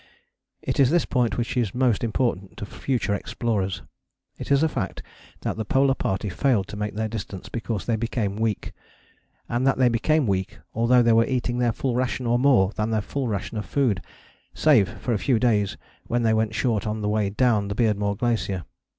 It 0.63 0.79
is 0.79 0.89
this 0.89 1.05
point 1.05 1.37
which 1.37 1.55
is 1.55 1.75
most 1.75 2.03
important 2.03 2.57
to 2.57 2.65
future 2.65 3.13
explorers. 3.13 3.83
It 4.39 4.49
is 4.51 4.63
a 4.63 4.67
fact 4.67 5.03
that 5.41 5.57
the 5.57 5.63
Polar 5.63 5.93
Party 5.93 6.27
failed 6.27 6.67
to 6.69 6.75
make 6.75 6.95
their 6.95 7.07
distance 7.07 7.49
because 7.49 7.85
they 7.85 7.97
became 7.97 8.35
weak, 8.37 8.71
and 9.47 9.67
that 9.67 9.77
they 9.77 9.89
became 9.89 10.25
weak 10.25 10.57
although 10.73 11.03
they 11.03 11.13
were 11.13 11.27
eating 11.27 11.59
their 11.59 11.71
full 11.71 11.93
ration 11.93 12.25
or 12.25 12.39
more 12.39 12.71
than 12.73 12.89
their 12.89 12.99
full 13.03 13.27
ration 13.27 13.59
of 13.59 13.65
food, 13.67 14.01
save 14.55 14.89
for 14.89 15.13
a 15.13 15.19
few 15.19 15.37
days 15.37 15.77
when 16.07 16.23
they 16.23 16.33
went 16.33 16.55
short 16.55 16.87
on 16.87 17.01
the 17.01 17.07
way 17.07 17.29
down 17.29 17.67
the 17.67 17.75
Beardmore 17.75 18.17
Glacier. 18.17 18.63